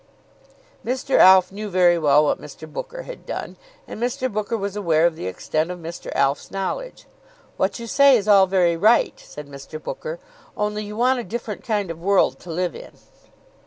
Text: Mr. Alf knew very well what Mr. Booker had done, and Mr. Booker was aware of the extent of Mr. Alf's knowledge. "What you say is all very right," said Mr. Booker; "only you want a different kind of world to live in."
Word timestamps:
Mr. 0.83 1.19
Alf 1.19 1.51
knew 1.51 1.69
very 1.69 1.99
well 1.99 2.23
what 2.23 2.41
Mr. 2.41 2.67
Booker 2.67 3.03
had 3.03 3.23
done, 3.23 3.55
and 3.87 4.01
Mr. 4.01 4.33
Booker 4.33 4.57
was 4.57 4.75
aware 4.75 5.05
of 5.05 5.15
the 5.15 5.27
extent 5.27 5.69
of 5.69 5.77
Mr. 5.77 6.11
Alf's 6.15 6.49
knowledge. 6.49 7.05
"What 7.57 7.77
you 7.77 7.85
say 7.85 8.15
is 8.17 8.27
all 8.27 8.47
very 8.47 8.75
right," 8.75 9.19
said 9.19 9.47
Mr. 9.47 9.79
Booker; 9.79 10.17
"only 10.57 10.83
you 10.83 10.97
want 10.97 11.19
a 11.19 11.23
different 11.23 11.63
kind 11.63 11.91
of 11.91 12.01
world 12.01 12.39
to 12.39 12.49
live 12.49 12.73
in." 12.75 12.93